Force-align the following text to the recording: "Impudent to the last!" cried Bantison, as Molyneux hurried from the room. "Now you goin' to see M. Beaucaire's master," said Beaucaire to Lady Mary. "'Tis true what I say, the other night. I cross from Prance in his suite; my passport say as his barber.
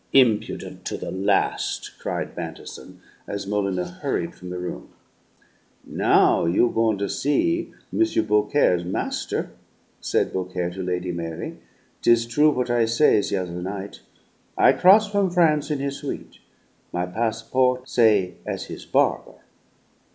"Impudent 0.13 0.83
to 0.85 0.97
the 0.97 1.11
last!" 1.11 1.91
cried 1.99 2.33
Bantison, 2.33 3.01
as 3.27 3.45
Molyneux 3.45 3.99
hurried 4.01 4.33
from 4.33 4.49
the 4.49 4.57
room. 4.57 4.89
"Now 5.85 6.45
you 6.45 6.71
goin' 6.71 6.97
to 6.97 7.07
see 7.07 7.71
M. 7.93 7.99
Beaucaire's 8.25 8.83
master," 8.83 9.51
said 9.99 10.33
Beaucaire 10.33 10.71
to 10.71 10.81
Lady 10.81 11.11
Mary. 11.11 11.57
"'Tis 12.01 12.25
true 12.25 12.49
what 12.49 12.71
I 12.71 12.85
say, 12.85 13.21
the 13.21 13.37
other 13.37 13.61
night. 13.61 13.99
I 14.57 14.73
cross 14.73 15.07
from 15.11 15.29
Prance 15.29 15.69
in 15.69 15.77
his 15.77 15.97
suite; 15.97 16.39
my 16.91 17.05
passport 17.05 17.87
say 17.87 18.37
as 18.43 18.63
his 18.65 18.87
barber. 18.87 19.41